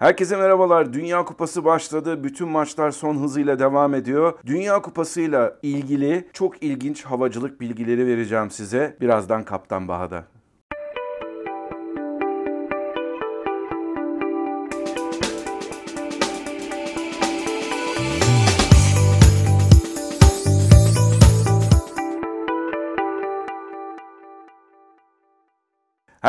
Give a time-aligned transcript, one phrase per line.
[0.00, 0.92] Herkese merhabalar.
[0.92, 2.24] Dünya Kupası başladı.
[2.24, 4.32] Bütün maçlar son hızıyla devam ediyor.
[4.46, 8.96] Dünya Kupası'yla ilgili çok ilginç havacılık bilgileri vereceğim size.
[9.00, 10.24] Birazdan Kaptan Baha'da.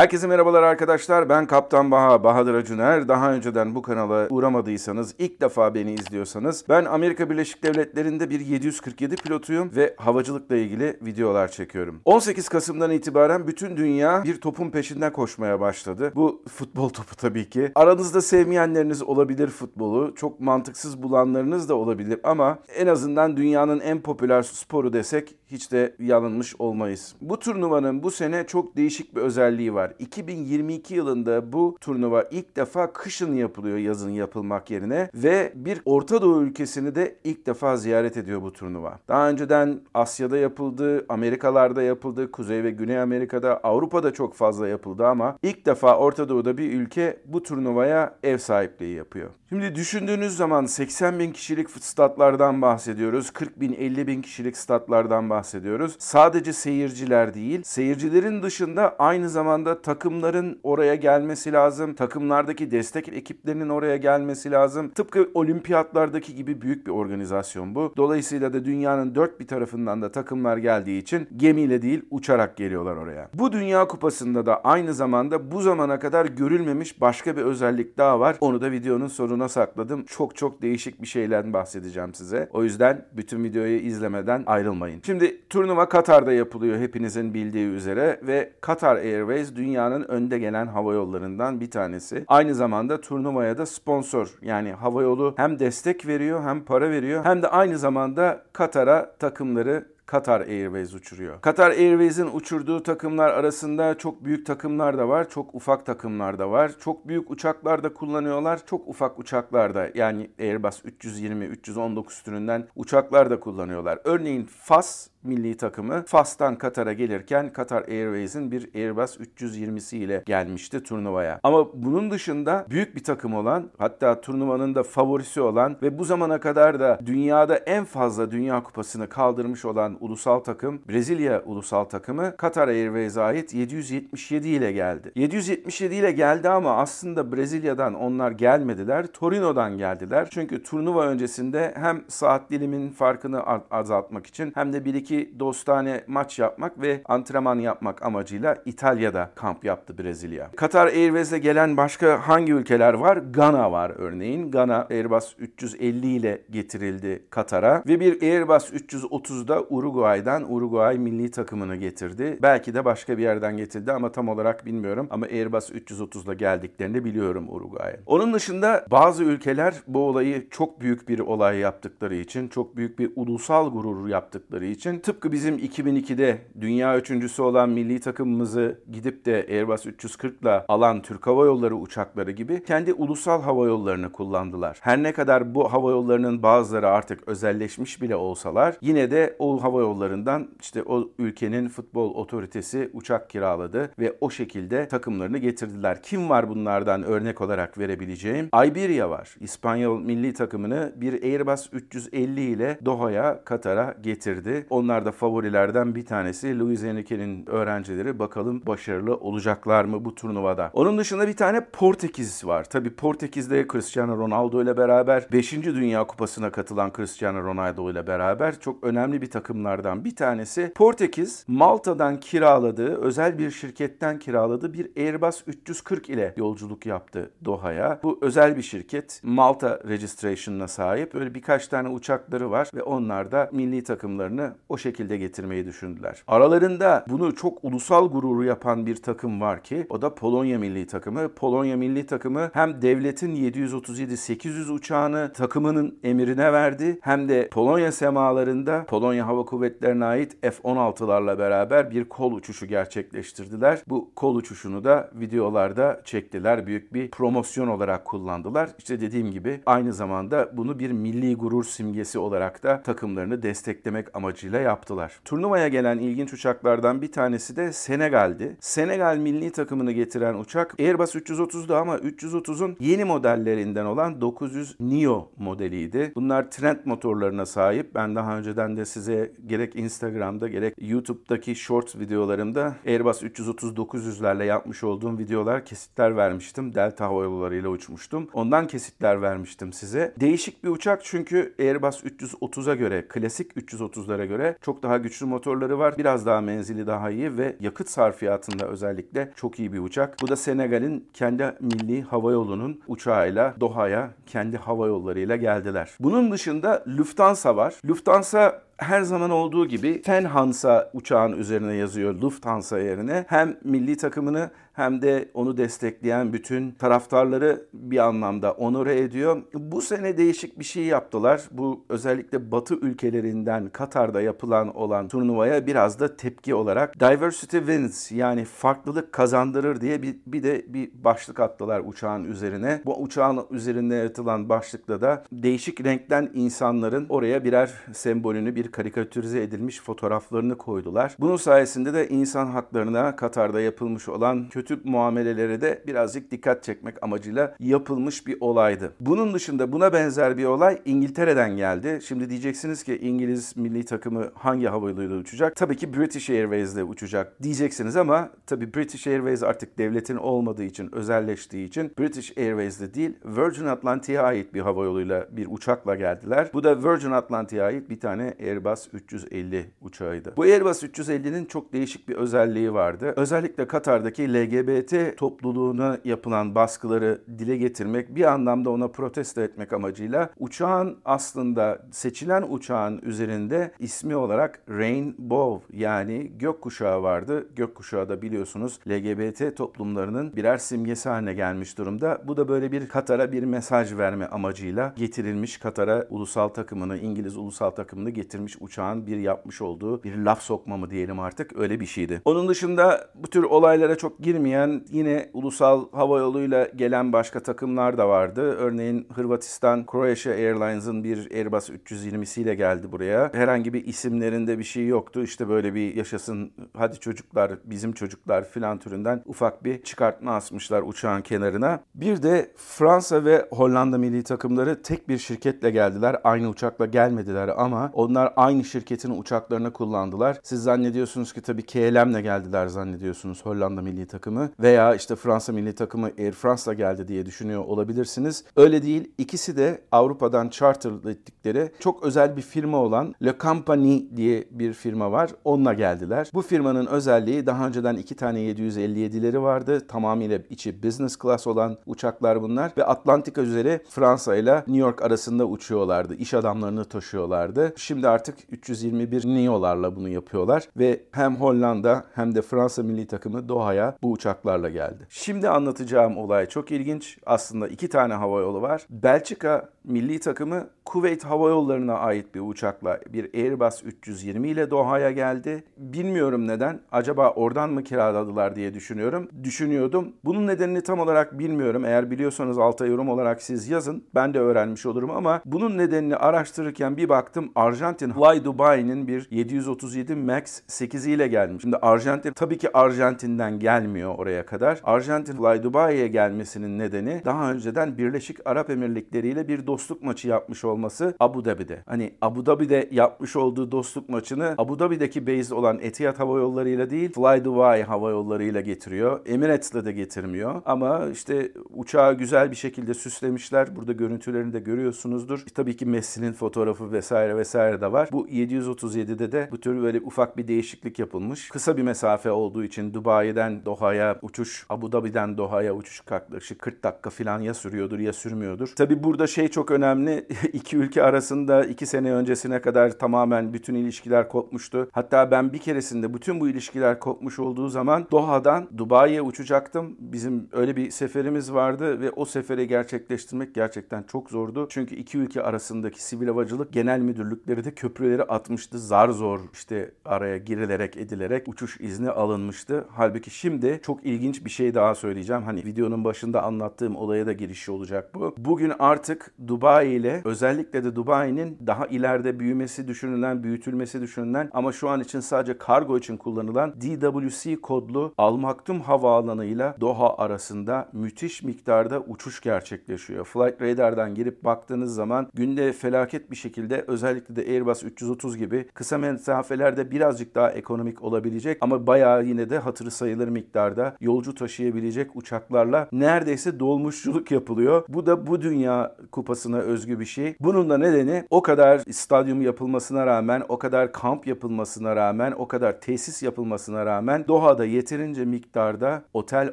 [0.02, 1.28] Herkese merhabalar arkadaşlar.
[1.28, 3.08] Ben Kaptan Baha, Bahadır Acuner.
[3.08, 9.16] Daha önceden bu kanala uğramadıysanız, ilk defa beni izliyorsanız, ben Amerika Birleşik Devletleri'nde bir 747
[9.16, 12.00] pilotuyum ve havacılıkla ilgili videolar çekiyorum.
[12.04, 16.12] 18 Kasım'dan itibaren bütün dünya bir topun peşinden koşmaya başladı.
[16.14, 17.72] Bu futbol topu tabii ki.
[17.74, 20.14] Aranızda sevmeyenleriniz olabilir futbolu.
[20.14, 25.94] Çok mantıksız bulanlarınız da olabilir ama en azından dünyanın en popüler sporu desek hiç de
[25.98, 27.14] yanılmış olmayız.
[27.20, 29.96] Bu turnuvanın bu sene çok değişik bir özelliği var var.
[29.98, 36.42] 2022 yılında bu turnuva ilk defa kışın yapılıyor yazın yapılmak yerine ve bir Orta Doğu
[36.42, 38.98] ülkesini de ilk defa ziyaret ediyor bu turnuva.
[39.08, 45.38] Daha önceden Asya'da yapıldı, Amerikalarda yapıldı, Kuzey ve Güney Amerika'da, Avrupa'da çok fazla yapıldı ama
[45.42, 49.30] ilk defa Orta Doğu'da bir ülke bu turnuvaya ev sahipliği yapıyor.
[49.52, 53.30] Şimdi düşündüğünüz zaman 80 bin kişilik statlardan bahsediyoruz.
[53.30, 55.96] 40 bin 50 bin kişilik statlardan bahsediyoruz.
[55.98, 61.94] Sadece seyirciler değil, seyircilerin dışında aynı zamanda takımların oraya gelmesi lazım.
[61.94, 64.90] Takımlardaki destek ekiplerinin oraya gelmesi lazım.
[64.90, 67.92] Tıpkı olimpiyatlardaki gibi büyük bir organizasyon bu.
[67.96, 73.28] Dolayısıyla da dünyanın dört bir tarafından da takımlar geldiği için gemiyle değil uçarak geliyorlar oraya.
[73.34, 78.36] Bu Dünya Kupası'nda da aynı zamanda bu zamana kadar görülmemiş başka bir özellik daha var.
[78.40, 80.04] Onu da videonun sonuna sakladım.
[80.04, 82.48] Çok çok değişik bir şeylerden bahsedeceğim size.
[82.52, 85.00] O yüzden bütün videoyu izlemeden ayrılmayın.
[85.06, 91.60] Şimdi turnuva Katar'da yapılıyor hepinizin bildiği üzere ve Qatar Airways dünyanın önde gelen hava yollarından
[91.60, 92.24] bir tanesi.
[92.28, 97.48] Aynı zamanda turnuvaya da sponsor yani havayolu hem destek veriyor hem para veriyor hem de
[97.48, 101.40] aynı zamanda Katar'a takımları Qatar Airways uçuruyor.
[101.40, 106.72] Qatar Airways'in uçurduğu takımlar arasında çok büyük takımlar da var, çok ufak takımlar da var.
[106.80, 113.30] Çok büyük uçaklar da kullanıyorlar, çok ufak uçaklar da yani Airbus 320, 319 türünden uçaklar
[113.30, 113.98] da kullanıyorlar.
[114.04, 121.40] Örneğin FAS milli takımı Fas'tan Katar'a gelirken Qatar Airways'in bir Airbus 320'si ile gelmişti turnuvaya.
[121.42, 126.40] Ama bunun dışında büyük bir takım olan hatta turnuvanın da favorisi olan ve bu zamana
[126.40, 132.68] kadar da dünyada en fazla Dünya Kupası'nı kaldırmış olan ulusal takım Brezilya ulusal takımı Qatar
[132.68, 135.12] Airways'e ait 777 ile geldi.
[135.14, 139.06] 777 ile geldi ama aslında Brezilya'dan onlar gelmediler.
[139.06, 140.28] Torino'dan geldiler.
[140.30, 146.38] Çünkü turnuva öncesinde hem saat dilimin farkını azaltmak için hem de bir iki dostane maç
[146.38, 150.50] yapmak ve antrenman yapmak amacıyla İtalya'da kamp yaptı Brezilya.
[150.56, 153.16] Qatar Airways'e gelen başka hangi ülkeler var?
[153.16, 154.50] Gana var örneğin.
[154.50, 162.38] Gana Airbus 350 ile getirildi Katar'a ve bir Airbus 330'da Uruguay'dan Uruguay milli takımını getirdi.
[162.42, 165.06] Belki de başka bir yerden getirdi ama tam olarak bilmiyorum.
[165.10, 167.96] Ama Airbus 330'la geldiklerini biliyorum Uruguay'a.
[168.06, 173.12] Onun dışında bazı ülkeler bu olayı çok büyük bir olay yaptıkları için, çok büyük bir
[173.16, 179.86] ulusal gurur yaptıkları için tıpkı bizim 2002'de dünya üçüncüsü olan milli takımımızı gidip de Airbus
[179.86, 184.78] 340 ile alan Türk Hava Yolları uçakları gibi kendi ulusal hava yollarını kullandılar.
[184.80, 189.71] Her ne kadar bu hava yollarının bazıları artık özelleşmiş bile olsalar yine de o hava
[189.80, 196.02] yollarından işte o ülkenin futbol otoritesi uçak kiraladı ve o şekilde takımlarını getirdiler.
[196.02, 198.46] Kim var bunlardan örnek olarak verebileceğim?
[198.46, 199.36] Iberia var.
[199.40, 204.66] İspanyol milli takımını bir Airbus 350 ile Doha'ya, Katar'a getirdi.
[204.70, 206.58] Onlar da favorilerden bir tanesi.
[206.58, 210.70] Luis Enrique'nin öğrencileri bakalım başarılı olacaklar mı bu turnuvada.
[210.72, 212.64] Onun dışında bir tane Portekiz var.
[212.64, 215.52] Tabi Portekiz'de Cristiano Ronaldo ile beraber 5.
[215.52, 219.30] Dünya Kupası'na katılan Cristiano Ronaldo ile beraber çok önemli bir
[219.62, 220.72] takımlardan bir tanesi.
[220.74, 228.00] Portekiz Malta'dan kiraladığı, özel bir şirketten kiraladığı bir Airbus 340 ile yolculuk yaptı Doha'ya.
[228.02, 229.20] Bu özel bir şirket.
[229.22, 231.14] Malta registration'ına sahip.
[231.14, 236.22] Böyle birkaç tane uçakları var ve onlar da milli takımlarını o şekilde getirmeyi düşündüler.
[236.26, 241.28] Aralarında bunu çok ulusal gururu yapan bir takım var ki o da Polonya milli takımı.
[241.28, 249.26] Polonya milli takımı hem devletin 737-800 uçağını takımının emrine verdi hem de Polonya semalarında Polonya
[249.26, 253.82] Hava Kuvvetleri'ne ait F-16'larla beraber bir kol uçuşu gerçekleştirdiler.
[253.88, 256.66] Bu kol uçuşunu da videolarda çektiler.
[256.66, 258.70] Büyük bir promosyon olarak kullandılar.
[258.78, 264.60] İşte dediğim gibi aynı zamanda bunu bir milli gurur simgesi olarak da takımlarını desteklemek amacıyla
[264.60, 265.20] yaptılar.
[265.24, 268.56] Turnuvaya gelen ilginç uçaklardan bir tanesi de Senegal'di.
[268.60, 276.12] Senegal milli takımını getiren uçak Airbus 330'du ama 330'un yeni modellerinden olan 900 Neo modeliydi.
[276.14, 277.94] Bunlar Trent motorlarına sahip.
[277.94, 285.18] Ben daha önceden de size gerek Instagram'da gerek YouTube'daki short videolarımda Airbus 330-900'lerle yapmış olduğum
[285.18, 286.74] videolar kesitler vermiştim.
[286.74, 288.28] Delta Hava Yolları ile uçmuştum.
[288.32, 290.14] Ondan kesitler vermiştim size.
[290.20, 295.94] Değişik bir uçak çünkü Airbus 330'a göre, klasik 330'lara göre çok daha güçlü motorları var.
[295.98, 300.16] Biraz daha menzili daha iyi ve yakıt sarfiyatında özellikle çok iyi bir uçak.
[300.22, 305.90] Bu da Senegal'in kendi milli hava yolunun uçağıyla Doha'ya kendi hava yollarıyla geldiler.
[306.00, 307.74] Bunun dışında Lufthansa var.
[307.88, 313.24] Lufthansa her zaman olduğu gibi Fenhansa uçağın üzerine yazıyor Lufthansa yerine.
[313.28, 319.42] Hem milli takımını hem de onu destekleyen bütün taraftarları bir anlamda onore ediyor.
[319.54, 321.42] Bu sene değişik bir şey yaptılar.
[321.50, 328.44] Bu özellikle Batı ülkelerinden Katar'da yapılan olan turnuvaya biraz da tepki olarak Diversity Wins yani
[328.44, 332.82] farklılık kazandırır diye bir, bir de bir başlık attılar uçağın üzerine.
[332.84, 339.80] Bu uçağın üzerinde yaratılan başlıkta da değişik renkten insanların oraya birer sembolünü, bir karikatürize edilmiş
[339.80, 341.16] fotoğraflarını koydular.
[341.18, 347.54] Bunun sayesinde de insan haklarına Katar'da yapılmış olan kötü muamelelere de birazcık dikkat çekmek amacıyla
[347.60, 348.92] yapılmış bir olaydı.
[349.00, 351.98] Bunun dışında buna benzer bir olay İngiltere'den geldi.
[352.04, 355.56] Şimdi diyeceksiniz ki İngiliz milli takımı hangi havayoluyla uçacak?
[355.56, 361.66] Tabii ki British Airways'le uçacak diyeceksiniz ama tabii British Airways artık devletin olmadığı için, özelleştiği
[361.66, 366.50] için British Airways'le değil Virgin Atlantic'e ait bir havayoluyla bir uçakla geldiler.
[366.54, 370.32] Bu da Virgin Atlantic'e ait bir tane Airbus 350 uçağıydı.
[370.36, 373.14] Bu Airbus 350'nin çok değişik bir özelliği vardı.
[373.16, 380.98] Özellikle Katar'daki LGBT topluluğuna yapılan baskıları dile getirmek, bir anlamda ona protesto etmek amacıyla uçağın
[381.04, 387.46] aslında seçilen uçağın üzerinde ismi olarak Rainbow yani gökkuşağı vardı.
[387.56, 392.22] Gökkuşağı da biliyorsunuz LGBT toplumlarının birer simgesi haline gelmiş durumda.
[392.26, 397.70] Bu da böyle bir Katar'a bir mesaj verme amacıyla getirilmiş Katar'a ulusal takımını, İngiliz ulusal
[397.70, 402.22] takımını getirmiş uçağın bir yapmış olduğu bir laf sokma mı diyelim artık öyle bir şeydi.
[402.24, 408.08] Onun dışında bu tür olaylara çok girmeyen yine ulusal hava yoluyla gelen başka takımlar da
[408.08, 408.42] vardı.
[408.42, 413.30] Örneğin Hırvatistan Croatia Airlines'ın bir Airbus 320'siyle geldi buraya.
[413.34, 415.22] Herhangi bir isimlerinde bir şey yoktu.
[415.22, 421.22] İşte böyle bir yaşasın hadi çocuklar bizim çocuklar filan türünden ufak bir çıkartma asmışlar uçağın
[421.22, 421.80] kenarına.
[421.94, 426.16] Bir de Fransa ve Hollanda milli takımları tek bir şirketle geldiler.
[426.24, 430.38] Aynı uçakla gelmediler ama onlar aynı şirketin uçaklarını kullandılar.
[430.42, 436.10] Siz zannediyorsunuz ki tabii KLM'le geldiler zannediyorsunuz Hollanda milli takımı veya işte Fransa milli takımı
[436.18, 438.44] Air France'la geldi diye düşünüyor olabilirsiniz.
[438.56, 439.12] Öyle değil.
[439.18, 445.12] İkisi de Avrupa'dan charter ettikleri çok özel bir firma olan Le Compagnie diye bir firma
[445.12, 445.30] var.
[445.44, 446.30] Onunla geldiler.
[446.34, 449.86] Bu firmanın özelliği daha önceden iki tane 757'leri vardı.
[449.86, 455.44] Tamamıyla içi business class olan uçaklar bunlar ve Atlantika üzeri Fransa ile New York arasında
[455.44, 456.14] uçuyorlardı.
[456.14, 457.74] İş adamlarını taşıyorlardı.
[457.76, 463.96] Şimdi artık 321 Neo'larla bunu yapıyorlar ve hem Hollanda hem de Fransa milli takımı Doha'ya
[464.02, 465.06] bu uçaklarla geldi.
[465.08, 467.18] Şimdi anlatacağım olay çok ilginç.
[467.26, 468.86] Aslında iki tane hava yolu var.
[468.90, 475.64] Belçika milli takımı Kuveyt Hava Yolları'na ait bir uçakla bir Airbus 320 ile Doha'ya geldi.
[475.76, 476.80] Bilmiyorum neden.
[476.92, 479.28] Acaba oradan mı kiraladılar diye düşünüyorum.
[479.44, 480.12] Düşünüyordum.
[480.24, 481.84] Bunun nedenini tam olarak bilmiyorum.
[481.84, 484.04] Eğer biliyorsanız alta yorum olarak siz yazın.
[484.14, 490.14] Ben de öğrenmiş olurum ama bunun nedenini araştırırken bir baktım Arjantin Fly Dubai'nin bir 737
[490.14, 491.62] MAX 8 ile gelmiş.
[491.62, 494.80] Şimdi Arjantin tabii ki Arjantin'den gelmiyor oraya kadar.
[494.84, 500.64] Arjantin Fly Dubai'ye gelmesinin nedeni daha önceden Birleşik Arap Emirlikleri ile bir dostluk maçı yapmış
[500.64, 501.82] olması Abu Dhabi'de.
[501.86, 506.90] Hani Abu Dhabi'de yapmış olduğu dostluk maçını Abu Dhabi'deki base olan Etihad Hava Yolları ile
[506.90, 509.20] değil Fly Dubai Hava Yolları ile getiriyor.
[509.26, 510.62] Emirates'le de getirmiyor.
[510.66, 513.76] Ama işte uçağı güzel bir şekilde süslemişler.
[513.76, 515.44] Burada görüntülerini de görüyorsunuzdur.
[515.54, 518.08] Tabii ki Messi'nin fotoğrafı vesaire vesaire de var.
[518.12, 521.48] Bu 737'de de bu tür böyle ufak bir değişiklik yapılmış.
[521.48, 527.10] Kısa bir mesafe olduğu için Dubai'den Doha'ya uçuş, Abu Dhabi'den Doha'ya uçuş yaklaşık 40 dakika
[527.10, 528.72] falan ya sürüyordur ya sürmüyordur.
[528.76, 530.26] Tabii burada şey çok önemli.
[530.52, 534.88] iki ülke arasında iki sene öncesine kadar tamamen bütün ilişkiler kopmuştu.
[534.92, 539.96] Hatta ben bir keresinde bütün bu ilişkiler kopmuş olduğu zaman Doha'dan Dubai'ye uçacaktım.
[539.98, 544.66] Bizim öyle bir seferimiz vardı ve o seferi gerçekleştirmek gerçekten çok zordu.
[544.70, 548.78] Çünkü iki ülke arasındaki sivil havacılık genel müdürlükleri de köprüleri atmıştı.
[548.78, 552.84] Zar zor işte araya girilerek edilerek uçuş izni alınmıştı.
[552.90, 555.42] Halbuki şimdi çok ilginç bir şey daha söyleyeceğim.
[555.42, 558.34] Hani videonun başında anlattığım olaya da girişi olacak bu.
[558.38, 564.88] Bugün artık Dubai ile özellikle de Dubai'nin daha ileride büyümesi düşünülen, büyütülmesi düşünülen ama şu
[564.88, 571.42] an için sadece kargo için kullanılan DWC kodlu Al Maktum Havaalanı ile Doha arasında müthiş
[571.42, 573.24] miktarda uçuş gerçekleşiyor.
[573.24, 578.98] Flight Radar'dan girip baktığınız zaman günde felaket bir şekilde özellikle de Airbus 330 gibi kısa
[578.98, 585.88] mesafelerde birazcık daha ekonomik olabilecek ama bayağı yine de hatırı sayılır miktarda yolcu taşıyabilecek uçaklarla
[585.92, 587.84] neredeyse dolmuşçuluk yapılıyor.
[587.88, 590.34] Bu da bu dünya kupasına özgü bir şey.
[590.40, 595.80] Bunun da nedeni o kadar stadyum yapılmasına rağmen, o kadar kamp yapılmasına rağmen, o kadar
[595.80, 599.52] tesis yapılmasına rağmen Doha'da yeterince miktarda otel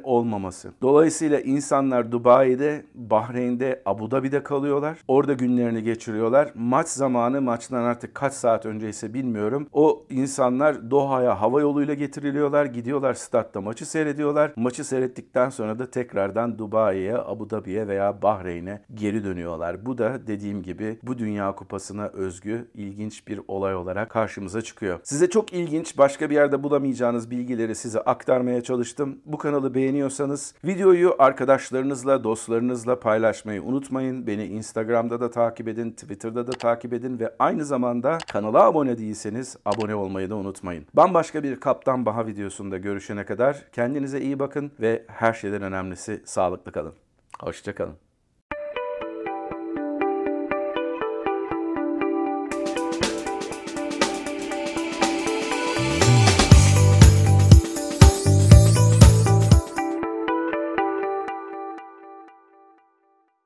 [0.02, 0.72] olmaması.
[0.82, 4.98] Dolayısıyla insanlar Dubai'de, Bahreyn'de, Abu Dhabi'de kalıyorlar.
[5.08, 6.52] Orada günlerini geçiriyorlar.
[6.54, 9.66] Maç zamanı maçtan artık kaç saat önce ise bilmiyorum.
[9.72, 12.64] O insanlar Doha'ya hava yoluyla getiriliyorlar.
[12.64, 14.09] Gidiyorlar statta maçı seyrediyorlar.
[14.56, 19.86] Maçı seyrettikten sonra da tekrardan Dubai'ye, Abu Dhabi'ye veya Bahreyn'e geri dönüyorlar.
[19.86, 25.00] Bu da dediğim gibi bu Dünya Kupası'na özgü ilginç bir olay olarak karşımıza çıkıyor.
[25.02, 29.18] Size çok ilginç başka bir yerde bulamayacağınız bilgileri size aktarmaya çalıştım.
[29.24, 34.26] Bu kanalı beğeniyorsanız videoyu arkadaşlarınızla, dostlarınızla paylaşmayı unutmayın.
[34.26, 39.56] Beni Instagram'da da takip edin, Twitter'da da takip edin ve aynı zamanda kanala abone değilseniz
[39.64, 40.86] abone olmayı da unutmayın.
[40.94, 43.64] Bambaşka bir Kaptan Baha videosunda görüşene kadar
[44.00, 46.94] kendinize iyi bakın ve her şeyden önemlisi sağlıklı kalın.
[47.40, 47.96] Hoşçakalın.